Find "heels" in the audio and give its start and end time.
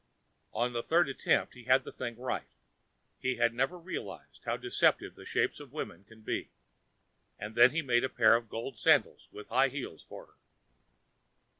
9.67-10.01